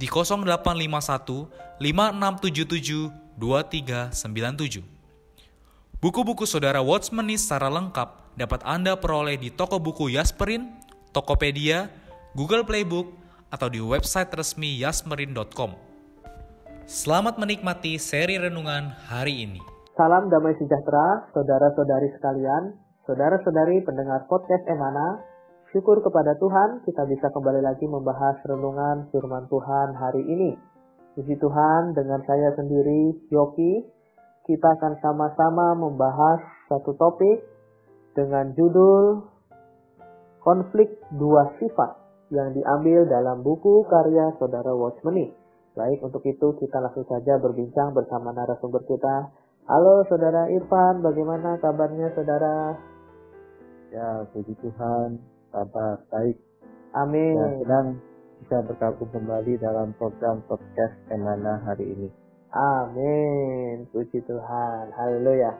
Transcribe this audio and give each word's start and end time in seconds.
di 0.00 0.08
0851 0.08 1.76
5677 1.76 3.36
2397. 3.36 4.80
Buku-buku 6.00 6.48
saudara 6.48 6.80
Watchmeni 6.80 7.36
secara 7.36 7.68
lengkap 7.68 8.40
dapat 8.40 8.64
Anda 8.64 8.96
peroleh 8.96 9.36
di 9.36 9.52
toko 9.52 9.76
buku 9.76 10.16
Yasmerin, 10.16 10.80
Tokopedia, 11.12 11.92
Google 12.32 12.64
Playbook, 12.64 13.12
atau 13.52 13.68
di 13.68 13.84
website 13.84 14.32
resmi 14.32 14.80
yasmerin.com. 14.80 15.76
Selamat 16.88 17.36
menikmati 17.36 18.00
seri 18.00 18.40
renungan 18.40 18.96
hari 19.12 19.44
ini. 19.44 19.60
Salam 19.92 20.32
damai 20.32 20.56
sejahtera, 20.56 21.28
saudara-saudari 21.36 22.08
sekalian, 22.16 22.72
saudara-saudari 23.04 23.84
pendengar 23.84 24.24
podcast 24.32 24.64
Emana, 24.64 25.20
Syukur 25.70 26.02
kepada 26.02 26.34
Tuhan, 26.34 26.82
kita 26.82 27.06
bisa 27.06 27.30
kembali 27.30 27.62
lagi 27.62 27.86
membahas 27.86 28.42
renungan 28.42 29.06
firman 29.14 29.46
Tuhan 29.46 29.94
hari 29.94 30.18
ini. 30.26 30.58
Puji 31.14 31.38
Tuhan, 31.38 31.94
dengan 31.94 32.18
saya 32.26 32.50
sendiri, 32.58 33.14
Yoki, 33.30 33.86
kita 34.50 34.66
akan 34.66 34.98
sama-sama 34.98 35.78
membahas 35.78 36.42
satu 36.66 36.98
topik 36.98 37.46
dengan 38.18 38.50
judul 38.58 39.22
Konflik 40.42 40.90
Dua 41.14 41.54
Sifat 41.62 42.02
yang 42.34 42.50
diambil 42.50 43.06
dalam 43.06 43.46
buku 43.46 43.86
karya 43.86 44.34
Saudara 44.42 44.74
Watchmeni. 44.74 45.30
Baik, 45.78 46.02
untuk 46.02 46.26
itu 46.26 46.50
kita 46.58 46.82
langsung 46.82 47.06
saja 47.06 47.38
berbincang 47.38 47.94
bersama 47.94 48.34
narasumber 48.34 48.82
kita. 48.90 49.30
Halo 49.70 50.02
Saudara 50.10 50.50
Irfan, 50.50 50.98
bagaimana 50.98 51.62
kabarnya 51.62 52.10
Saudara? 52.18 52.74
Ya, 53.94 54.26
puji 54.34 54.58
Tuhan, 54.58 55.22
kabar 55.50 55.98
baik. 56.10 56.38
Amin. 56.94 57.34
Dan 57.38 57.52
sedang 57.62 57.86
bisa 58.42 58.56
bergabung 58.66 59.10
kembali 59.14 59.52
dalam 59.60 59.92
program 59.98 60.42
podcast 60.46 60.94
Emana 61.10 61.62
hari 61.66 61.86
ini. 61.86 62.08
Amin. 62.50 63.86
Puji 63.90 64.22
Tuhan. 64.26 64.90
Haleluya. 64.94 65.54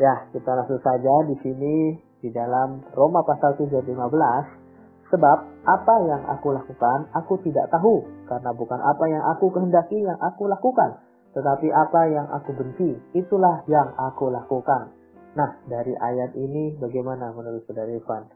Ya, 0.00 0.14
kita 0.32 0.56
langsung 0.56 0.80
saja 0.80 1.28
di 1.28 1.36
sini 1.44 1.98
di 2.22 2.30
dalam 2.30 2.80
Roma 2.94 3.20
pasal 3.26 3.58
7 3.58 3.68
ayat 3.68 3.88
15. 3.88 5.12
Sebab 5.12 5.38
apa 5.68 5.94
yang 6.08 6.24
aku 6.24 6.56
lakukan, 6.56 7.12
aku 7.12 7.36
tidak 7.44 7.68
tahu. 7.68 8.00
Karena 8.24 8.48
bukan 8.56 8.80
apa 8.80 9.04
yang 9.12 9.20
aku 9.36 9.52
kehendaki 9.52 10.00
yang 10.00 10.16
aku 10.16 10.48
lakukan. 10.48 11.04
Tetapi 11.36 11.68
apa 11.68 12.00
yang 12.08 12.28
aku 12.32 12.56
benci, 12.56 12.96
itulah 13.12 13.60
yang 13.68 13.92
aku 13.96 14.32
lakukan. 14.32 14.92
Nah, 15.36 15.60
dari 15.68 15.92
ayat 15.96 16.32
ini 16.36 16.76
bagaimana 16.80 17.32
menurut 17.32 17.64
Saudara 17.68 17.88
Ivan? 17.88 18.28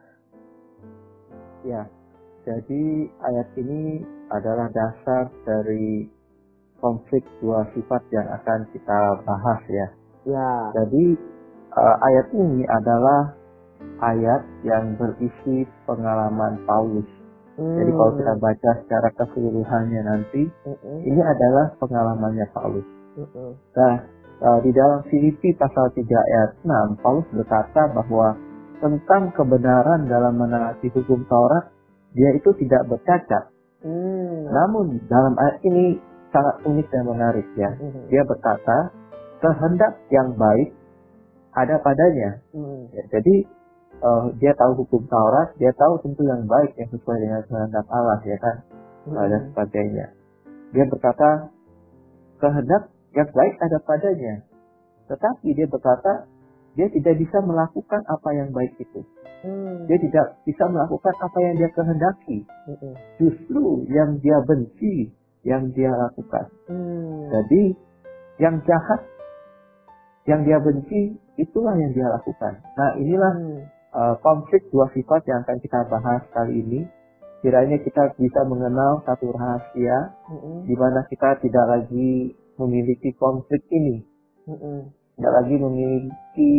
Ya, 1.66 1.82
jadi 2.46 3.10
ayat 3.26 3.48
ini 3.58 4.06
adalah 4.30 4.70
dasar 4.70 5.34
dari 5.42 6.06
konflik 6.78 7.26
dua 7.42 7.66
sifat 7.74 8.06
yang 8.14 8.22
akan 8.30 8.70
kita 8.70 8.98
bahas 9.26 9.60
ya. 9.66 9.88
Ya. 10.30 10.50
Jadi 10.78 11.18
uh, 11.74 11.96
ayat 12.06 12.26
ini 12.38 12.62
adalah 12.70 13.34
ayat 13.98 14.46
yang 14.62 14.94
berisi 14.94 15.66
pengalaman 15.90 16.62
Paulus. 16.70 17.08
Hmm. 17.58 17.82
Jadi 17.82 17.90
kalau 17.90 18.12
kita 18.14 18.34
baca 18.38 18.70
secara 18.84 19.08
keseluruhannya 19.16 20.00
nanti, 20.06 20.46
Mm-mm. 20.68 20.98
ini 21.02 21.18
adalah 21.24 21.72
pengalamannya 21.82 22.46
Paulus. 22.52 22.86
Mm-mm. 23.16 23.58
Nah, 23.74 23.94
uh, 24.44 24.58
di 24.60 24.70
dalam 24.76 25.02
Filipi 25.08 25.56
pasal 25.56 25.88
3 25.96 26.04
ayat 26.04 26.50
6, 26.62 27.02
Paulus 27.02 27.26
berkata 27.32 27.90
bahwa 27.96 28.36
tentang 28.78 29.32
kebenaran 29.32 30.08
dalam 30.08 30.36
menaati 30.36 30.92
hukum 30.92 31.24
Taurat, 31.26 31.72
dia 32.12 32.30
itu 32.36 32.52
tidak 32.60 32.88
bercacat. 32.88 33.52
Hmm. 33.84 34.48
Namun 34.48 35.04
dalam 35.08 35.36
ayat 35.36 35.60
ini 35.64 36.00
sangat 36.36 36.56
unik 36.68 36.86
dan 36.92 37.02
menarik 37.08 37.46
ya. 37.56 37.70
Mm-mm. 37.80 38.12
Dia 38.12 38.22
berkata, 38.28 38.92
kehendak 39.40 39.96
yang 40.12 40.36
baik 40.36 40.76
ada 41.56 41.80
padanya. 41.80 42.44
Mm. 42.52 42.92
Ya, 42.92 43.02
jadi 43.08 43.34
eh, 44.04 44.24
dia 44.36 44.52
tahu 44.60 44.84
hukum 44.84 45.08
Taurat, 45.08 45.56
dia 45.56 45.72
tahu 45.72 45.96
tentu 46.04 46.28
yang 46.28 46.44
baik 46.44 46.76
yang 46.76 46.92
sesuai 46.92 47.18
dengan 47.24 47.42
kehendak 47.48 47.86
Allah 47.88 48.20
ya 48.28 48.36
kan, 48.36 48.56
Mm-mm. 49.08 49.26
dan 49.32 49.40
sebagainya. 49.52 50.06
Dia 50.76 50.84
berkata, 50.92 51.28
kehendak 52.42 52.92
yang 53.16 53.28
baik 53.32 53.54
ada 53.62 53.78
padanya. 53.80 54.34
Tetapi 55.08 55.48
dia 55.56 55.66
berkata, 55.70 56.28
dia 56.76 56.86
tidak 56.92 57.16
bisa 57.16 57.40
melakukan 57.40 58.04
apa 58.04 58.28
yang 58.36 58.52
baik 58.52 58.76
itu. 58.76 59.00
Hmm. 59.40 59.88
Dia 59.88 59.96
tidak 59.96 60.44
bisa 60.44 60.64
melakukan 60.68 61.14
apa 61.24 61.38
yang 61.40 61.54
dia 61.56 61.70
kehendaki. 61.72 62.38
Mm-mm. 62.68 62.94
Justru 63.16 63.88
yang 63.88 64.20
dia 64.20 64.36
benci, 64.44 65.10
yang 65.42 65.72
dia 65.72 65.88
lakukan. 65.88 66.52
Hmm. 66.68 67.32
Jadi, 67.32 67.62
yang 68.36 68.60
jahat, 68.68 69.00
yang 70.28 70.44
dia 70.44 70.60
benci, 70.60 71.16
itulah 71.40 71.72
yang 71.80 71.92
dia 71.96 72.08
lakukan. 72.12 72.60
Nah, 72.76 72.90
inilah 73.00 73.32
Hmm. 73.40 73.60
uh, 73.96 74.14
konflik 74.20 74.68
dua 74.68 74.92
sifat 74.92 75.24
yang 75.24 75.40
akan 75.48 75.58
kita 75.64 75.80
bahas 75.88 76.22
kali 76.36 76.60
ini. 76.60 76.80
Kiranya 77.44 77.78
kita 77.78 78.16
bisa 78.16 78.42
mengenal 78.48 79.04
satu 79.06 79.30
rahasia 79.30 80.16
Mm-mm. 80.26 80.66
di 80.66 80.74
mana 80.74 81.04
kita 81.06 81.38
tidak 81.44 81.66
lagi 81.68 82.34
memiliki 82.56 83.12
konflik 83.20 83.60
ini, 83.68 84.02
Mm-mm. 84.48 84.88
Tidak 85.16 85.32
lagi 85.32 85.56
memiliki 85.56 86.50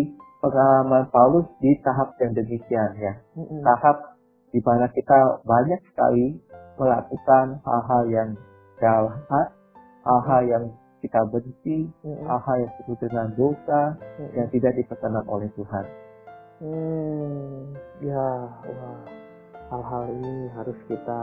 pengalaman 0.41 1.05
Paulus 1.13 1.45
di 1.61 1.77
tahap 1.85 2.17
yang 2.17 2.33
demikian 2.33 2.91
ya. 2.97 3.13
Mm-mm. 3.37 3.61
Tahap 3.61 4.17
di 4.49 4.59
mana 4.65 4.89
kita 4.89 5.45
banyak 5.45 5.81
sekali 5.93 6.41
melakukan 6.81 7.61
hal-hal 7.61 8.03
yang 8.09 8.29
jahat, 8.81 9.47
hal-hal 10.05 10.41
yang 10.49 10.63
kita 11.05 11.21
benci, 11.29 11.85
Mm-mm. 12.01 12.25
hal-hal 12.25 12.65
yang 12.65 12.71
disebut 12.81 12.97
dengan 13.05 13.27
dosa 13.37 13.81
Mm-mm. 13.93 14.33
yang 14.33 14.47
tidak 14.49 14.73
diperkenan 14.73 15.25
oleh 15.29 15.49
Tuhan. 15.53 15.85
Hmm, 16.57 17.77
ya, 18.01 18.27
wah, 18.49 19.01
hal-hal 19.69 20.03
ini 20.09 20.49
harus 20.57 20.77
kita 20.89 21.21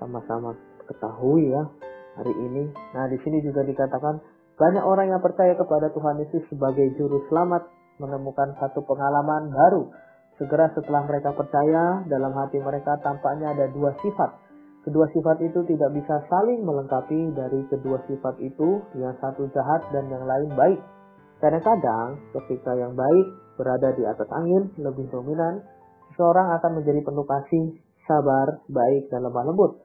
sama-sama 0.00 0.56
ketahui 0.88 1.52
ya 1.52 1.68
hari 2.16 2.32
ini. 2.32 2.72
Nah, 2.96 3.04
di 3.12 3.20
sini 3.20 3.44
juga 3.44 3.60
dikatakan 3.60 4.16
banyak 4.60 4.84
orang 4.84 5.08
yang 5.08 5.24
percaya 5.24 5.56
kepada 5.56 5.88
Tuhan 5.88 6.20
Yesus 6.20 6.44
sebagai 6.52 6.92
juru 7.00 7.24
selamat 7.32 7.64
menemukan 7.96 8.52
satu 8.60 8.84
pengalaman 8.84 9.48
baru. 9.48 9.88
Segera 10.36 10.68
setelah 10.76 11.08
mereka 11.08 11.32
percaya, 11.32 12.04
dalam 12.04 12.36
hati 12.36 12.60
mereka 12.60 13.00
tampaknya 13.00 13.56
ada 13.56 13.72
dua 13.72 13.96
sifat. 14.04 14.36
Kedua 14.84 15.08
sifat 15.12 15.40
itu 15.44 15.60
tidak 15.64 15.92
bisa 15.96 16.24
saling 16.28 16.60
melengkapi 16.64 17.32
dari 17.36 17.64
kedua 17.72 18.04
sifat 18.04 18.36
itu, 18.40 18.84
yang 19.00 19.16
satu 19.20 19.48
jahat 19.52 19.84
dan 19.92 20.08
yang 20.12 20.24
lain 20.28 20.52
baik. 20.52 20.80
Kadang-kadang, 21.40 22.20
ketika 22.36 22.76
yang 22.76 22.92
baik 22.92 23.26
berada 23.56 23.96
di 23.96 24.04
atas 24.04 24.28
angin 24.28 24.72
lebih 24.76 25.08
dominan, 25.08 25.64
seseorang 26.12 26.52
akan 26.60 26.80
menjadi 26.80 27.00
penuh 27.00 27.24
kasih, 27.24 27.80
sabar, 28.04 28.60
baik, 28.68 29.08
dan 29.12 29.24
lemah 29.24 29.44
lembut. 29.48 29.80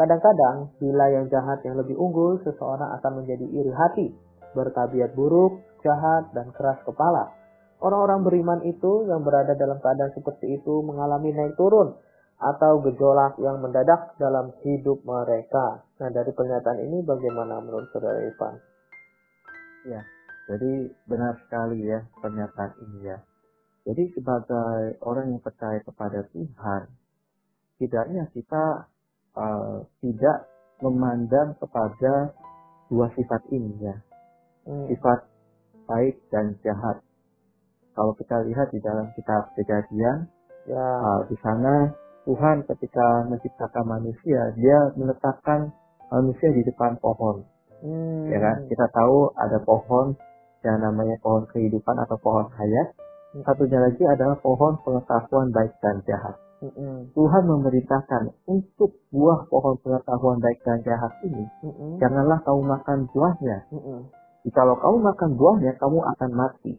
Kadang-kadang, 0.00 0.80
bila 0.80 1.12
yang 1.12 1.28
jahat 1.28 1.60
yang 1.60 1.76
lebih 1.76 1.92
unggul, 1.92 2.40
seseorang 2.40 2.88
akan 2.96 3.20
menjadi 3.20 3.44
iri 3.44 3.68
hati, 3.68 4.08
bertabiat 4.56 5.12
buruk, 5.12 5.60
jahat, 5.84 6.32
dan 6.32 6.48
keras 6.56 6.80
kepala. 6.88 7.36
Orang-orang 7.84 8.24
beriman 8.24 8.60
itu 8.64 9.04
yang 9.04 9.20
berada 9.20 9.52
dalam 9.60 9.76
keadaan 9.76 10.08
seperti 10.16 10.56
itu 10.56 10.80
mengalami 10.80 11.36
naik 11.36 11.52
turun 11.60 12.00
atau 12.40 12.80
gejolak 12.80 13.36
yang 13.44 13.60
mendadak 13.60 14.16
dalam 14.16 14.56
hidup 14.64 15.04
mereka. 15.04 15.84
Nah, 16.00 16.08
dari 16.08 16.32
pernyataan 16.32 16.80
ini 16.80 17.04
bagaimana 17.04 17.60
menurut 17.60 17.92
Saudara 17.92 18.24
Ivan? 18.24 18.56
Ya, 19.84 20.00
jadi 20.48 20.96
benar 21.04 21.36
sekali 21.44 21.84
ya 21.84 22.08
pernyataan 22.24 22.72
ini 22.88 22.98
ya. 23.04 23.20
Jadi 23.84 24.16
sebagai 24.16 24.96
orang 25.04 25.36
yang 25.36 25.44
percaya 25.44 25.80
kepada 25.84 26.24
Tuhan, 26.32 26.88
tidaknya 27.80 28.28
kita 28.32 28.89
uh, 29.36 29.84
tidak 30.00 30.48
memandang 30.80 31.54
kepada 31.60 32.34
dua 32.88 33.06
sifat 33.14 33.42
ini 33.52 33.72
ya, 33.80 33.96
hmm. 34.66 34.88
sifat 34.90 35.28
baik 35.86 36.16
dan 36.32 36.56
jahat. 36.64 37.02
Kalau 37.94 38.14
kita 38.16 38.46
lihat 38.46 38.70
di 38.72 38.80
dalam 38.80 39.10
kitab 39.12 39.50
Kejadian, 39.58 40.30
ya. 40.64 40.78
uh, 40.78 41.20
di 41.26 41.36
sana 41.42 41.92
Tuhan 42.24 42.62
ketika 42.68 43.26
menciptakan 43.26 43.84
manusia, 43.86 44.54
dia 44.56 44.78
meletakkan 44.94 45.74
manusia 46.12 46.48
di 46.52 46.62
depan 46.66 46.96
pohon. 47.00 47.42
Hmm. 47.80 48.28
Ya 48.28 48.38
kan? 48.38 48.68
Kita 48.68 48.86
tahu 48.92 49.32
ada 49.36 49.58
pohon 49.64 50.14
yang 50.60 50.78
namanya 50.84 51.16
pohon 51.24 51.48
kehidupan 51.48 51.96
atau 51.96 52.16
pohon 52.20 52.46
hayat. 52.52 52.92
Hmm. 53.32 53.42
Satunya 53.46 53.80
lagi 53.80 54.04
adalah 54.04 54.36
pohon 54.38 54.76
pengetahuan 54.84 55.48
baik 55.54 55.72
dan 55.80 56.04
jahat. 56.04 56.36
Tuhan 57.16 57.42
memerintahkan 57.48 58.36
untuk 58.44 59.00
buah 59.08 59.48
pohon 59.48 59.80
pengetahuan 59.80 60.38
baik 60.44 60.60
dan 60.60 60.84
jahat 60.84 61.12
ini, 61.24 61.48
janganlah 61.96 62.44
kamu 62.44 62.62
makan 62.68 62.98
buahnya. 63.08 63.58
Hmm. 63.72 64.02
Jikalau 64.44 64.76
kamu 64.76 64.96
makan 65.04 65.30
buahnya, 65.40 65.72
kamu 65.80 65.98
akan 66.04 66.30
mati. 66.36 66.76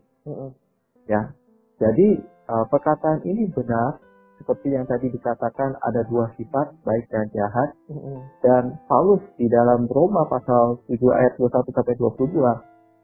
Ya, 1.10 1.34
jadi 1.82 2.22
uh, 2.46 2.66
perkataan 2.70 3.26
ini 3.26 3.50
benar 3.50 3.98
seperti 4.42 4.74
yang 4.74 4.90
tadi 4.90 5.14
dikatakan 5.14 5.78
ada 5.86 6.02
dua 6.10 6.34
sifat 6.34 6.74
baik 6.82 7.06
dan 7.14 7.30
jahat 7.30 7.78
mm-hmm. 7.94 8.18
dan 8.42 8.64
Paulus 8.90 9.22
di 9.38 9.46
dalam 9.46 9.86
Roma 9.86 10.26
pasal 10.26 10.82
7 10.90 10.98
ayat 11.14 11.38
21 11.38 11.70
sampai 11.70 11.94
22 12.02 12.42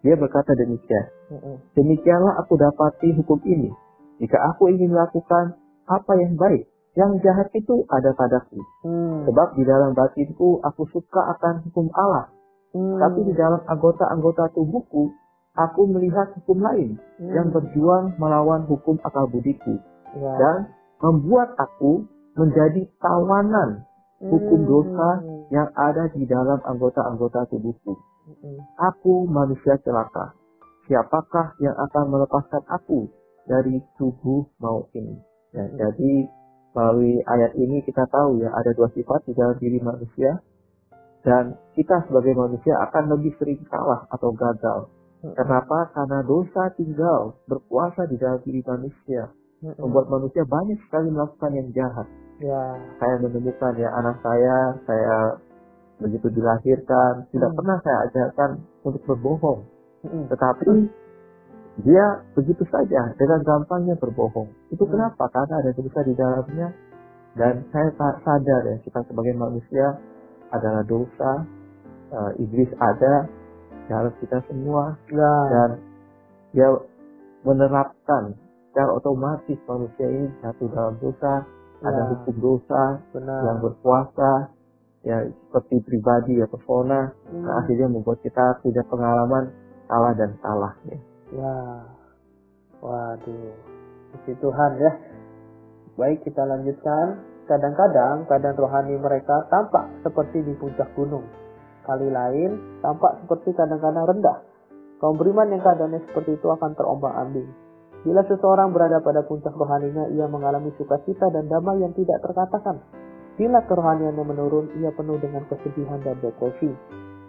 dia 0.01 0.17
berkata 0.17 0.57
demikian 0.57 1.05
mm-hmm. 1.29 1.55
demikianlah 1.77 2.41
aku 2.41 2.57
dapati 2.57 3.13
hukum 3.21 3.37
ini 3.45 3.69
jika 4.17 4.41
aku 4.49 4.73
ingin 4.73 4.89
melakukan 4.89 5.53
apa 5.87 6.11
yang 6.19 6.35
baik 6.35 6.67
yang 6.97 7.17
jahat 7.21 7.49
itu 7.53 7.85
ada 7.89 8.11
padaku 8.13 8.59
mm. 8.83 9.25
sebab 9.29 9.47
di 9.55 9.63
dalam 9.63 9.95
batinku 9.95 10.61
aku 10.61 10.83
suka 10.91 11.33
akan 11.37 11.65
hukum 11.67 11.87
Allah 11.95 12.29
mm. 12.75 12.97
tapi 12.99 13.19
di 13.25 13.33
dalam 13.33 13.61
anggota-anggota 13.65 14.51
tubuhku 14.53 15.15
aku 15.57 15.81
melihat 15.89 16.35
hukum 16.37 16.59
lain 16.61 16.99
mm. 17.17 17.31
yang 17.33 17.47
berjuang 17.49 18.17
melawan 18.19 18.65
hukum 18.65 18.99
akal 19.05 19.25
budiku 19.29 19.79
yeah. 20.13 20.35
dan 20.37 20.57
membuat 21.01 21.53
aku 21.57 22.05
menjadi 22.37 22.85
tawanan 23.01 23.85
hukum 24.21 24.65
hmm. 24.65 24.69
dosa 24.69 25.09
yang 25.53 25.69
ada 25.77 26.09
di 26.09 26.25
dalam 26.25 26.57
anggota-anggota 26.65 27.49
tubuhku. 27.53 27.97
Hmm. 28.25 28.57
Aku 28.93 29.29
manusia 29.29 29.77
celaka. 29.81 30.33
Siapakah 30.89 31.57
yang 31.61 31.75
akan 31.75 32.05
melepaskan 32.15 32.63
aku 32.65 33.11
dari 33.45 33.83
tubuh 33.99 34.47
maut 34.57 34.87
ini? 34.95 35.19
Ya, 35.57 35.65
hmm. 35.65 35.77
Jadi 35.81 36.13
melalui 36.77 37.17
ayat 37.25 37.57
ini 37.57 37.81
kita 37.81 38.05
tahu 38.13 38.37
ya 38.45 38.53
ada 38.53 38.69
dua 38.77 38.93
sifat 38.93 39.25
di 39.25 39.33
dalam 39.33 39.57
diri 39.57 39.81
manusia 39.81 40.37
dan 41.25 41.57
kita 41.73 42.05
sebagai 42.05 42.37
manusia 42.37 42.77
akan 42.85 43.17
lebih 43.17 43.33
sering 43.41 43.57
salah 43.73 44.05
atau 44.13 44.29
gagal. 44.37 44.93
Kenapa? 45.17 45.89
Karena 45.97 46.21
dosa 46.21 46.69
tinggal 46.77 47.33
berpuasa 47.49 48.05
di 48.05 48.21
dalam 48.21 48.37
diri 48.45 48.61
manusia 48.61 49.33
hmm. 49.65 49.81
membuat 49.81 50.13
manusia 50.13 50.45
banyak 50.45 50.77
sekali 50.85 51.09
melakukan 51.09 51.51
yang 51.57 51.69
jahat. 51.73 52.07
Ya. 52.37 52.77
Saya 53.01 53.15
menemukan 53.25 53.73
ya 53.81 53.89
anak 53.97 54.21
saya, 54.21 54.77
saya 54.85 55.17
begitu 55.97 56.29
dilahirkan, 56.29 57.25
tidak 57.33 57.49
hmm. 57.49 57.57
pernah 57.57 57.77
saya 57.81 57.97
ajarkan 58.05 58.49
untuk 58.85 59.01
berbohong. 59.09 59.65
Hmm. 60.05 60.29
Tetapi 60.29 60.69
dia 61.85 62.05
begitu 62.33 62.65
saja 62.73 63.13
dengan 63.21 63.39
gampangnya 63.45 63.95
berbohong. 64.01 64.49
Itu 64.73 64.85
hmm. 64.85 64.91
kenapa? 64.97 65.29
Karena 65.29 65.61
ada 65.61 65.71
dosa 65.77 65.99
di 66.01 66.13
dalamnya. 66.17 66.69
Dan 67.37 67.69
saya 67.69 67.93
sadar 68.25 68.61
ya 68.65 68.77
kita 68.81 69.05
sebagai 69.05 69.37
manusia 69.37 69.93
adalah 70.49 70.81
dosa. 70.89 71.45
Uh, 72.07 72.31
iblis 72.39 72.71
ada 72.79 73.27
dalam 73.91 74.15
kita 74.23 74.39
semua 74.47 74.95
ya. 75.11 75.33
dan 75.51 75.69
dia 76.55 76.71
menerapkan 77.43 78.31
secara 78.71 78.95
otomatis 78.95 79.59
manusia 79.67 80.07
ini 80.07 80.31
jatuh 80.39 80.71
dalam 80.71 80.95
dosa, 81.03 81.43
ya. 81.83 81.87
ada 81.87 82.01
hukum 82.15 82.35
dosa, 82.39 83.03
Benar. 83.11 83.41
yang 83.43 83.57
berpuasa, 83.59 84.31
ya 85.03 85.17
seperti 85.27 85.83
pribadi 85.83 86.39
ya 86.39 86.47
persona, 86.47 87.11
hmm. 87.31 87.43
nah, 87.43 87.53
akhirnya 87.63 87.87
membuat 87.91 88.23
kita 88.23 88.59
punya 88.63 88.83
pengalaman 88.87 89.51
salah 89.87 90.13
dan 90.15 90.31
salah. 90.43 90.73
Ya. 90.87 90.99
Ya. 91.33 91.55
Waduh, 92.77 93.57
puji 94.13 94.33
Tuhan 94.37 94.71
ya. 94.77 94.91
Baik 95.97 96.21
kita 96.23 96.45
lanjutkan. 96.45 97.25
Kadang-kadang 97.47 98.27
keadaan 98.27 98.59
rohani 98.59 98.99
mereka 98.99 99.47
tampak 99.47 99.87
seperti 100.03 100.43
di 100.43 100.51
puncak 100.59 100.91
gunung. 100.99 101.23
Kali 101.87 102.11
lain 102.11 102.83
tampak 102.83 103.23
seperti 103.23 103.55
kadang-kadang 103.55 104.03
rendah. 104.03 104.43
Kaum 104.99 105.15
beriman 105.15 105.55
yang 105.55 105.63
keadaannya 105.63 106.03
seperti 106.11 106.35
itu 106.35 106.47
akan 106.51 106.75
terombang-ambing. 106.75 107.47
Bila 108.03 108.21
seseorang 108.27 108.75
berada 108.75 108.99
pada 108.99 109.23
puncak 109.23 109.55
rohaninya, 109.55 110.11
ia 110.11 110.27
mengalami 110.27 110.75
sukacita 110.75 111.31
dan 111.31 111.47
damai 111.47 111.79
yang 111.79 111.95
tidak 111.95 112.19
terkatakan. 112.19 112.83
Bila 113.39 113.63
kerohaniannya 113.63 114.23
menurun, 114.27 114.65
ia 114.83 114.91
penuh 114.91 115.15
dengan 115.21 115.47
kesedihan 115.47 116.03
dan 116.03 116.19
depresi. 116.19 116.73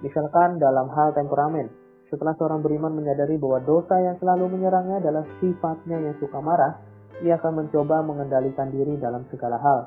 Misalkan 0.03 0.59
dalam 0.59 0.91
hal 0.91 1.15
temperamen, 1.15 1.69
setelah 2.09 2.35
seorang 2.41 2.65
beriman 2.65 2.93
menyadari 2.97 3.37
bahwa 3.37 3.61
dosa 3.65 3.97
yang 4.01 4.17
selalu 4.21 4.57
menyerangnya 4.57 5.01
adalah 5.05 5.25
sifatnya 5.41 6.01
yang 6.01 6.17
suka 6.21 6.41
marah, 6.41 6.81
ia 7.25 7.37
akan 7.37 7.65
mencoba 7.65 8.05
mengendalikan 8.05 8.73
diri 8.73 8.97
dalam 8.97 9.29
segala 9.29 9.61
hal. 9.61 9.81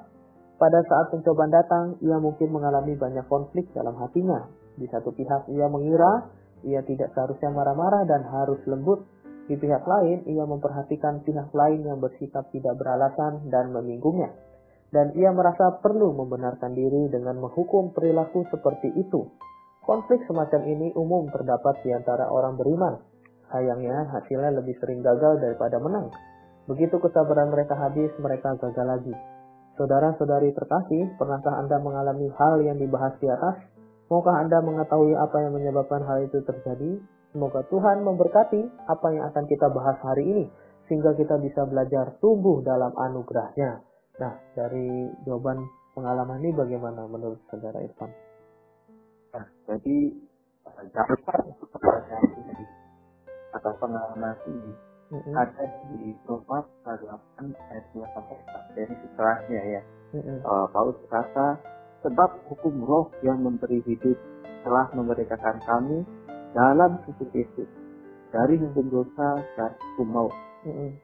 Pada 0.62 0.79
saat 0.85 1.09
pencobaan 1.09 1.50
datang, 1.50 1.85
ia 2.06 2.21
mungkin 2.21 2.53
mengalami 2.53 2.94
banyak 2.94 3.25
konflik 3.25 3.73
dalam 3.73 3.97
hatinya. 3.97 4.45
Di 4.77 4.85
satu 4.85 5.09
pihak, 5.09 5.50
ia 5.50 5.65
mengira 5.65 6.29
ia 6.62 6.85
tidak 6.85 7.13
seharusnya 7.18 7.50
marah-marah 7.50 8.06
dan 8.06 8.21
harus 8.29 8.62
lembut, 8.69 9.01
di 9.50 9.57
pihak 9.57 9.83
lain, 9.83 10.23
ia 10.29 10.45
memperhatikan 10.45 11.25
pihak 11.25 11.50
lain 11.51 11.81
yang 11.83 11.97
bersikap 11.97 12.47
tidak 12.53 12.77
beralasan 12.77 13.50
dan 13.50 13.73
meminggungnya. 13.73 14.29
Dan 14.91 15.15
ia 15.18 15.33
merasa 15.33 15.81
perlu 15.81 16.13
membenarkan 16.13 16.77
diri 16.77 17.09
dengan 17.09 17.40
menghukum 17.42 17.95
perilaku 17.95 18.45
seperti 18.51 18.94
itu. 18.99 19.28
Konflik 19.81 20.21
semacam 20.30 20.61
ini 20.69 20.94
umum 20.94 21.26
terdapat 21.33 21.81
di 21.81 21.90
antara 21.90 22.30
orang 22.30 22.54
beriman. 22.54 23.02
Sayangnya, 23.50 24.14
hasilnya 24.14 24.54
lebih 24.61 24.78
sering 24.78 25.02
gagal 25.02 25.42
daripada 25.42 25.81
menang. 25.81 26.14
Begitu 26.69 27.02
kesabaran 27.02 27.50
mereka 27.50 27.73
habis, 27.73 28.14
mereka 28.21 28.54
gagal 28.61 28.85
lagi. 28.85 29.16
Saudara-saudari 29.81 30.54
terkasih, 30.54 31.18
pernahkah 31.18 31.57
Anda 31.57 31.81
mengalami 31.81 32.30
hal 32.38 32.61
yang 32.61 32.78
dibahas 32.78 33.18
di 33.18 33.26
atas? 33.26 33.57
Maukah 34.14 34.45
Anda 34.45 34.61
mengetahui 34.61 35.18
apa 35.18 35.50
yang 35.50 35.57
menyebabkan 35.57 36.06
hal 36.06 36.30
itu 36.30 36.45
terjadi? 36.45 37.02
Semoga 37.33 37.66
Tuhan 37.66 38.06
memberkati 38.06 38.85
apa 38.85 39.07
yang 39.09 39.33
akan 39.33 39.50
kita 39.50 39.66
bahas 39.73 39.97
hari 40.06 40.30
ini, 40.30 40.45
sehingga 40.85 41.18
kita 41.18 41.42
bisa 41.42 41.66
belajar 41.66 42.21
tumbuh 42.21 42.61
dalam 42.61 42.94
anugerahnya. 42.94 43.81
Nah, 44.21 44.38
dari 44.54 45.09
jawaban 45.26 45.66
pengalaman 45.97 46.38
ini 46.45 46.54
bagaimana 46.54 47.09
menurut 47.09 47.42
saudara 47.50 47.81
Irfan? 47.81 48.31
Nah, 49.31 49.45
jadi 49.68 49.97
ini 50.92 52.66
atau 53.52 53.71
pengalaman 53.78 54.35
ini 54.47 54.71
mm-hmm. 55.11 55.33
ada 55.35 55.66
di 55.92 56.16
Roma 56.28 56.64
8 56.83 56.97
ayat 57.44 57.85
2 57.94 58.16
sampai 58.16 58.38
4 58.40 58.76
jadi 58.80 58.94
setelahnya 59.06 59.61
ya. 59.80 59.81
Mm-hmm. 60.11 60.38
Uh, 60.44 60.66
Paulus 60.76 60.97
berkata, 61.07 61.59
sebab 62.04 62.30
hukum 62.52 62.83
roh 62.83 63.07
yang 63.23 63.40
memberi 63.40 63.80
hidup 63.88 64.18
telah 64.68 64.92
memerdekakan 64.92 65.57
kami 65.64 66.04
dalam 66.52 67.00
hukum 67.07 67.30
Yesus 67.31 67.69
dari 68.31 68.56
hukum 68.59 68.88
dosa 68.92 69.40
dan 69.59 69.71
hukum 69.94 70.07
maut. 70.11 70.35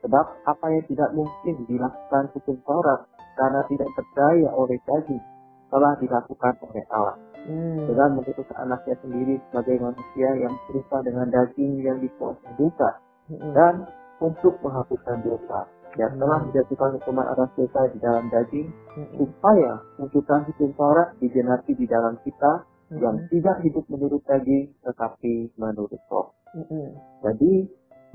Sebab 0.06 0.26
apa 0.46 0.66
yang 0.70 0.86
tidak 0.86 1.10
mungkin 1.18 1.66
dilakukan 1.66 2.30
hukum 2.38 2.62
Taurat 2.62 3.10
karena 3.38 3.62
tidak 3.66 3.90
percaya 3.98 4.50
oleh 4.54 4.78
daging 4.86 5.24
telah 5.68 5.94
dilakukan 6.00 6.54
oleh 6.64 6.84
Allah. 6.94 7.18
Hmm. 7.48 7.88
Dengan 7.88 8.10
mengutus 8.20 8.48
anaknya 8.60 8.96
sendiri 9.00 9.40
sebagai 9.48 9.80
manusia 9.80 10.30
yang 10.36 10.54
berusaha 10.68 11.00
dengan 11.00 11.28
daging 11.32 11.80
yang 11.80 11.98
dikuasai 12.04 12.54
dosa 12.60 12.90
hmm. 13.32 13.52
dan 13.56 13.74
untuk 14.20 14.60
menghapuskan 14.60 15.24
dosa 15.24 15.64
yang 15.96 16.12
hmm. 16.14 16.22
telah 16.22 16.40
menjatuhkan 16.44 16.90
hukuman 17.00 17.28
atas 17.32 17.50
dosa 17.56 17.88
di 17.88 17.98
dalam 18.04 18.28
daging 18.28 18.68
hmm. 18.68 19.16
supaya 19.16 19.80
menunjukkan 19.96 20.40
hukum 20.52 20.70
Taurat 20.76 21.16
digenapi 21.24 21.72
di 21.74 21.88
dalam 21.88 22.20
kita 22.22 22.68
mm-hmm. 22.92 23.04
yang 23.04 23.16
tidak 23.30 23.58
hidup 23.64 23.86
menurut 23.92 24.22
daging 24.24 24.72
tetapi 24.84 25.52
menurut 25.60 26.02
roh. 26.08 26.32
Mm-hmm. 26.56 26.86
Jadi 27.24 27.54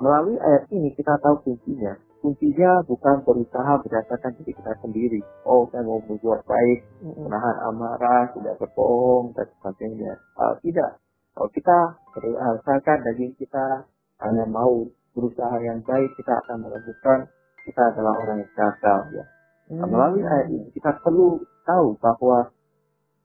melalui 0.00 0.36
ayat 0.40 0.64
ini 0.72 0.92
kita 0.96 1.20
tahu 1.20 1.44
kuncinya. 1.44 1.94
Kuncinya 2.22 2.86
bukan 2.86 3.26
berusaha 3.26 3.82
berdasarkan 3.82 4.38
diri 4.38 4.54
kita 4.54 4.72
sendiri. 4.78 5.20
Oh, 5.42 5.66
saya 5.74 5.82
mau 5.82 5.98
berbuat 6.06 6.46
baik, 6.46 6.78
menahan 7.02 7.56
amarah, 7.66 8.30
tidak 8.30 8.62
berbohong, 8.62 9.34
dan 9.34 9.50
sebagainya. 9.58 10.14
Uh, 10.38 10.54
tidak. 10.62 11.02
Kalau 11.34 11.50
kita 11.50 11.78
berdasarkan 12.14 12.98
daging 13.10 13.34
kita 13.34 13.90
hanya 14.22 14.46
mau 14.46 14.86
berusaha 15.18 15.58
yang 15.66 15.82
baik, 15.82 16.14
kita 16.14 16.30
akan 16.46 16.62
menemukan 16.62 17.26
kita 17.66 17.82
adalah 17.94 18.14
orang 18.18 18.38
yang 18.42 18.52
gagal 18.54 19.00
ya. 19.14 19.24
Nah, 19.72 19.86
melalui 19.86 20.22
ayat 20.26 20.46
ini 20.50 20.68
kita 20.74 20.98
perlu 21.00 21.40
tahu 21.64 21.96
bahwa 22.02 22.50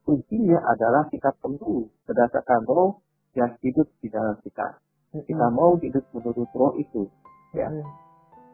kuncinya 0.06 0.62
adalah 0.74 1.10
kita 1.10 1.34
perlu 1.42 1.90
berdasarkan 2.06 2.64
roh 2.70 3.02
yang 3.34 3.52
hidup 3.60 3.90
di 4.00 4.08
dalam 4.08 4.38
kita. 4.46 4.78
Kita 5.14 5.46
mau 5.50 5.76
hidup 5.82 6.06
menurut 6.14 6.50
roh 6.54 6.74
itu. 6.78 7.10
Ya. 7.58 7.68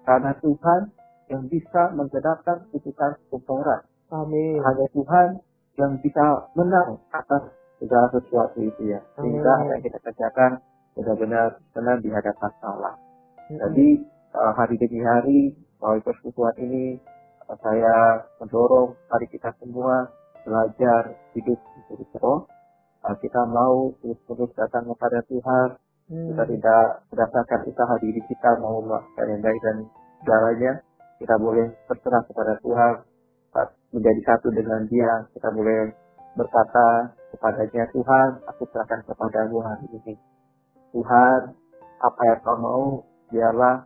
Karena 0.04 0.32
Tuhan 0.40 0.82
yang 1.32 1.44
bisa 1.48 1.92
menggerakkan 1.96 2.68
putusan 2.70 3.16
Taurat. 3.48 3.88
Amin. 4.12 4.60
Hanya 4.62 4.88
Tuhan 4.94 5.28
yang 5.80 5.98
bisa 6.04 6.52
menang 6.54 7.02
atas 7.10 7.50
segala 7.82 8.08
sesuatu 8.14 8.60
itu 8.62 8.94
ya. 8.94 9.00
Sehingga 9.18 9.52
Amin. 9.58 9.68
apa 9.68 9.72
yang 9.80 9.84
kita 9.84 10.00
kerjakan 10.04 10.52
benar-benar 10.94 11.58
benar 11.74 11.98
di 12.00 12.10
hadapan 12.14 12.52
Allah. 12.62 12.94
Mm-mm. 13.50 13.60
Jadi 13.60 13.88
uh, 14.38 14.54
hari 14.54 14.76
demi 14.78 15.02
hari 15.02 15.40
melalui 15.82 16.04
persekutuan 16.06 16.54
ini 16.62 17.02
uh, 17.50 17.58
saya 17.60 18.24
mendorong 18.38 18.94
hari 19.10 19.26
kita 19.34 19.50
semua 19.58 20.08
belajar 20.46 21.18
hidup 21.34 21.58
menurut 21.90 22.10
roh. 22.22 22.40
Uh, 23.04 23.16
kita 23.20 23.42
mau 23.50 23.92
terus-terus 24.00 24.52
datang 24.56 24.88
kepada 24.94 25.20
Tuhan. 25.28 25.70
Hmm. 26.14 26.30
Kita 26.30 26.44
tidak 26.46 26.86
berdasarkan 27.10 27.60
usaha 27.66 27.94
diri 27.98 28.22
kita 28.30 28.62
mau 28.62 28.78
melakukan 28.86 29.26
yang 29.34 29.42
baik 29.42 29.62
dan 29.66 29.78
segalanya. 30.22 30.74
Kita 31.18 31.36
boleh 31.42 31.74
berserah 31.90 32.22
kepada 32.30 32.54
Tuhan, 32.62 32.94
uh, 33.58 33.70
menjadi 33.90 34.22
satu 34.30 34.54
dengan 34.54 34.86
Dia. 34.94 35.26
Kita 35.34 35.50
boleh 35.50 35.90
berkata 36.38 37.18
kepadanya 37.34 37.90
Tuhan, 37.90 38.30
aku 38.46 38.62
serahkan 38.70 39.02
kepadamu 39.10 39.58
hari 39.66 39.90
ini. 39.90 40.14
Tuhan, 40.94 41.40
apa 41.98 42.22
yang 42.30 42.40
kau 42.46 42.58
mau, 42.62 42.86
biarlah 43.34 43.82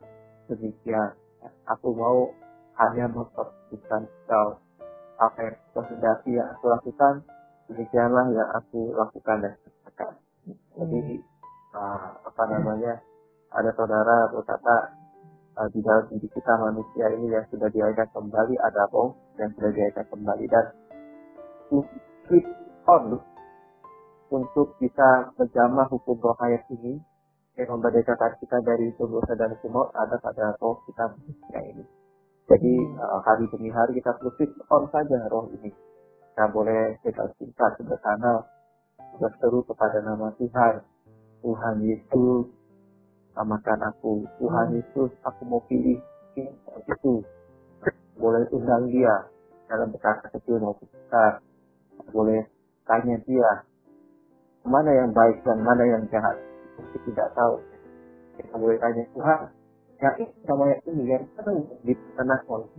demikian. 0.52 1.16
Aku 1.64 1.96
mau 1.96 2.28
hanya 2.76 3.08
mempersekutukan 3.08 4.04
kau. 4.28 4.60
Apa 5.16 5.40
yang 5.48 5.56
kau 5.72 5.84
hendaki 5.88 6.36
yang 6.36 6.52
aku 6.52 6.76
lakukan, 6.76 7.24
demikianlah 7.72 8.28
yang 8.36 8.50
aku 8.52 8.92
lakukan 8.92 9.48
dan 9.48 9.54
kerjakan. 9.64 10.12
Jadi, 10.76 11.24
uh, 11.78 12.18
apa 12.26 12.44
namanya, 12.50 12.98
ada 13.54 13.70
saudara 13.78 14.34
berkata, 14.34 14.98
uh, 15.62 15.70
di 15.70 15.80
dalam 15.86 16.10
diri 16.10 16.28
kita 16.34 16.54
manusia 16.58 17.06
ini 17.14 17.30
yang 17.30 17.46
sudah 17.54 17.70
diajarkan 17.70 18.10
kembali, 18.18 18.56
ada 18.66 18.90
roh 18.90 19.14
yang 19.38 19.54
sudah 19.54 19.70
diajarkan 19.70 20.06
kembali. 20.10 20.46
Dan 20.50 20.66
switch 22.26 22.52
on 22.90 23.22
untuk 24.28 24.76
bisa 24.82 25.32
menjamah 25.40 25.88
hukum 25.88 26.20
roh 26.20 26.36
hayat 26.42 26.66
ini 26.74 27.00
yang 27.58 27.74
membedakan 27.74 28.38
kita 28.38 28.58
dari 28.62 28.94
dosa 28.94 29.34
dan 29.34 29.56
maut 29.74 29.90
ada 29.98 30.20
pada 30.20 30.54
roh 30.60 30.78
kita 30.86 31.10
manusia 31.16 31.60
ini. 31.64 31.86
Jadi 32.48 32.74
uh, 32.96 33.20
hari 33.28 33.46
demi 33.52 33.68
hari 33.72 33.98
kita 34.00 34.16
terus 34.20 34.36
switch 34.40 34.56
on 34.72 34.88
saja 34.92 35.20
roh 35.28 35.52
ini. 35.52 35.72
Kita 36.32 36.54
boleh 36.54 36.96
kita 37.02 37.28
cinta 37.42 37.66
sederhana 37.76 38.46
berseru 39.18 39.66
kepada 39.66 40.00
nama 40.06 40.32
Tuhan. 40.38 40.97
Tuhan 41.48 41.80
Yesus, 41.80 42.52
samakan 43.32 43.80
aku. 43.88 44.28
Tuhan 44.36 44.68
Yesus, 44.76 45.16
aku 45.24 45.48
mau 45.48 45.64
pilih 45.72 45.96
itu. 46.36 47.24
Boleh 48.20 48.44
undang 48.52 48.92
dia 48.92 49.32
dalam 49.72 49.96
berkata 49.96 50.28
kecil 50.36 50.60
maupun 50.60 50.92
besar. 50.92 51.40
Boleh 52.12 52.44
tanya 52.84 53.16
dia 53.24 53.64
mana 54.68 54.92
yang 54.92 55.16
baik 55.16 55.40
dan 55.48 55.64
mana 55.64 55.88
yang 55.88 56.04
jahat. 56.12 56.36
Kita 56.76 57.00
tidak 57.08 57.32
tahu. 57.32 57.64
Kita 58.36 58.56
boleh 58.60 58.76
tanya 58.84 59.08
Tuhan, 59.16 59.40
yang 60.04 60.16
ini 60.20 60.34
sama 60.44 60.64
yang 60.68 60.82
ini 60.84 61.04
yang 61.16 61.24
mana 61.32 61.52
di 61.88 61.94
tengah 61.96 62.40
oleh 62.52 62.70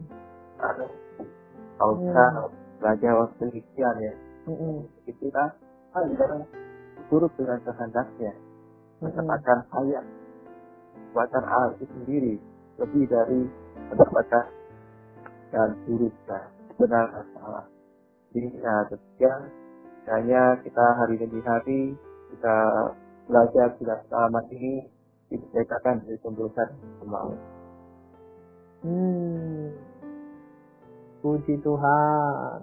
kalau 1.79 1.95
kita 2.05 2.27
belajar 2.83 3.13
waktu 3.17 3.63
ya, 3.79 4.13
Mm-mm. 4.45 4.85
kita 5.07 5.57
kan 5.95 6.05
jangan 6.19 6.43
turut 7.09 7.33
dengan 7.39 7.59
kehendaknya 7.65 8.35
mendapatkan 8.99 9.59
hayat 9.71 10.05
buatan 11.15 11.45
Allah 11.47 11.73
itu 11.79 11.87
sendiri 11.99 12.35
lebih 12.79 13.05
dari 13.11 13.47
mendapatkan 13.91 14.47
dan 15.51 15.69
turut 15.89 16.15
dan 16.29 16.45
benar 16.77 17.07
dan 17.11 17.27
salah. 17.35 17.67
Jadi 18.35 18.49
ya 18.61 18.75
demikian 18.93 19.41
hanya 20.09 20.43
kita 20.63 20.87
hari 21.01 21.15
demi 21.17 21.41
hari 21.43 21.83
kita 22.37 22.57
belajar 23.29 23.67
tidak 23.81 23.99
selamat 24.09 24.45
ini 24.53 24.89
dibebaskan 25.29 26.05
dari 26.05 26.19
pembebasan 26.21 26.69
kemauan. 27.01 27.41
Hmm. 28.85 29.75
Puji 31.19 31.59
Tuhan. 31.61 32.63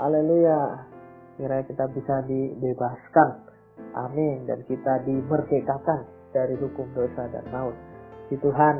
Haleluya. 0.00 0.88
Kiranya 1.36 1.64
kita 1.68 1.84
bisa 1.92 2.24
dibebaskan. 2.24 3.51
Amin. 3.96 4.48
Dan 4.48 4.64
kita 4.68 5.04
dimerdekakan 5.04 6.08
dari 6.32 6.56
hukum 6.56 6.88
dosa 6.96 7.28
dan 7.28 7.44
maut. 7.52 7.76
Puji 8.28 8.40
Tuhan. 8.40 8.76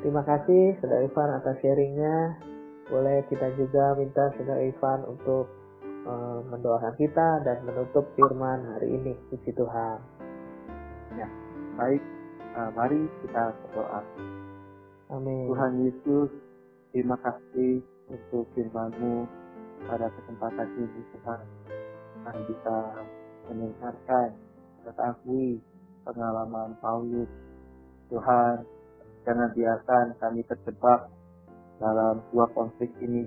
Terima 0.00 0.24
kasih 0.24 0.80
Saudara 0.80 1.04
Ivan 1.04 1.30
atas 1.36 1.56
sharingnya. 1.60 2.16
Boleh 2.88 3.22
kita 3.28 3.52
juga 3.54 3.94
minta 4.00 4.32
Saudara 4.34 4.64
Ivan 4.64 5.04
untuk 5.04 5.44
eh, 5.84 6.40
mendoakan 6.48 6.96
kita 6.96 7.44
dan 7.44 7.60
menutup 7.68 8.08
firman 8.16 8.64
hari 8.76 8.96
ini. 8.96 9.12
Puji 9.28 9.52
Tuhan. 9.52 10.20
Baik, 11.80 12.04
uh, 12.60 12.70
mari 12.76 13.08
kita 13.24 13.56
berdoa. 13.56 14.04
Amin. 15.16 15.48
Tuhan 15.48 15.72
Yesus, 15.80 16.28
terima 16.92 17.16
kasih 17.24 17.80
untuk 18.12 18.44
firman-Mu 18.52 19.24
pada 19.88 20.12
kesempatan 20.12 20.68
ini 20.76 21.00
Tuhan. 21.16 21.40
Kami 22.20 22.40
bisa 22.52 22.74
mendengarkan, 23.50 24.30
mengetahui 24.80 25.58
pengalaman 26.06 26.78
Paulus. 26.78 27.30
Tuhan, 28.10 28.62
jangan 29.26 29.50
biarkan 29.54 30.06
kami 30.22 30.40
terjebak 30.46 31.10
dalam 31.82 32.22
dua 32.30 32.46
konflik 32.54 32.90
ini, 33.02 33.26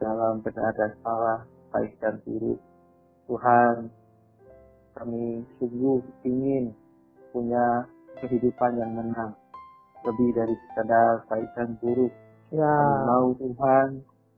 dalam 0.00 0.40
benar 0.40 0.72
dan 0.76 0.92
salah, 1.04 1.40
baik 1.72 1.92
dan 2.00 2.16
buruk. 2.24 2.60
Tuhan, 3.28 3.92
kami 4.96 5.44
sungguh 5.60 6.00
ingin 6.24 6.72
punya 7.30 7.84
kehidupan 8.20 8.80
yang 8.80 8.92
menang, 8.96 9.32
lebih 10.04 10.32
dari 10.34 10.56
sekadar 10.68 11.24
baik 11.28 11.48
dan 11.56 11.76
buruk. 11.78 12.12
Ya. 12.50 12.66
Kami 12.66 12.98
mau 13.06 13.28
Tuhan, 13.38 13.88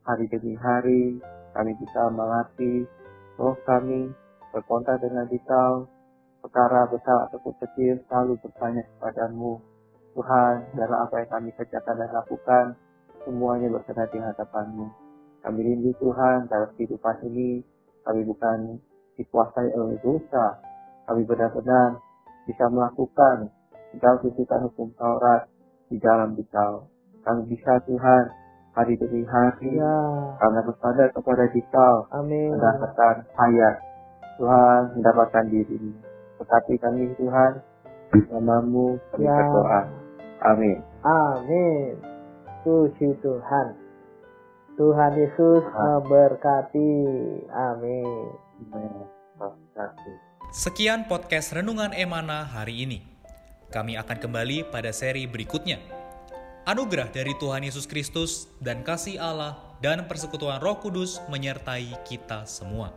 hari 0.05 0.25
demi 0.29 0.55
hari, 0.59 1.19
kami 1.53 1.73
bisa 1.81 2.09
melatih 2.13 2.85
roh 3.41 3.57
kami 3.65 4.13
berkontak 4.53 5.01
dengan 5.01 5.25
Dikau, 5.27 5.89
perkara 6.45 6.87
besar 6.93 7.29
ataupun 7.31 7.55
kecil 7.65 7.99
selalu 8.07 8.37
bertanya 8.45 8.85
kepadamu. 8.97 9.59
Tuhan, 10.13 10.77
dalam 10.77 10.99
apa 11.09 11.25
yang 11.25 11.31
kami 11.33 11.51
kerjakan 11.57 11.97
dan 11.97 12.11
lakukan, 12.13 12.65
semuanya 13.25 13.73
berkenan 13.73 14.09
di 14.13 14.19
hadapanmu. 14.21 14.87
Kami 15.41 15.59
rindu 15.65 15.91
Tuhan 15.97 16.53
dalam 16.53 16.69
kehidupan 16.77 17.25
ini, 17.33 17.65
kami 18.05 18.21
bukan 18.29 18.77
dikuasai 19.17 19.73
oleh 19.73 19.97
dosa, 20.05 20.61
kami 21.09 21.25
benar-benar 21.25 21.97
bisa 22.45 22.69
melakukan 22.69 23.49
segala 23.95 24.21
tuntutan 24.21 24.61
hukum 24.69 24.93
Taurat 25.01 25.49
di 25.89 25.97
dalam 25.97 26.37
Dikau. 26.37 26.87
Kami 27.25 27.43
bisa 27.49 27.81
Tuhan 27.89 28.25
hari 28.73 28.97
demi 28.97 29.23
hari 29.29 29.77
Ya. 29.77 29.97
karena 30.41 30.61
bersandar 30.65 31.09
kepada 31.13 31.45
Dikau 31.53 31.95
Amin. 32.13 32.57
mendapatkan 32.57 33.25
hayat 33.37 33.75
Tuhan 34.43 34.99
mendapatkan 34.99 35.47
diri 35.47 35.79
tetapi 36.43 36.75
kami 36.83 37.15
Tuhan 37.15 37.63
namamu 38.35 38.99
kami 39.15 39.23
Ya. 39.23 39.39
berdoa 39.39 39.81
amin 40.43 40.79
Amin. 41.03 41.99
Puji 42.63 43.11
Tuhan. 43.27 43.75
Tuhan 44.79 45.13
Yesus 45.19 45.63
memberkati. 45.67 46.95
Amin. 47.51 48.31
Amin. 48.71 49.03
Terima 49.35 49.51
kasih. 49.75 50.15
Sekian 50.55 51.11
podcast 51.11 51.51
Renungan 51.59 51.91
Emana 51.91 52.47
hari 52.47 52.87
ini. 52.87 53.03
Kami 53.75 53.99
akan 53.99 54.15
kembali 54.15 54.71
pada 54.71 54.95
seri 54.95 55.27
berikutnya. 55.27 55.83
Anugerah 56.63 57.11
dari 57.11 57.35
Tuhan 57.35 57.67
Yesus 57.67 57.91
Kristus 57.91 58.47
dan 58.63 58.87
kasih 58.87 59.19
Allah 59.19 59.59
dan 59.83 60.07
persekutuan 60.07 60.63
Roh 60.63 60.79
Kudus 60.79 61.19
menyertai 61.27 61.99
kita 62.07 62.47
semua. 62.47 62.95